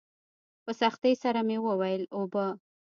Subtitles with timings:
[0.63, 2.45] په سختۍ سره مې وويل اوبه.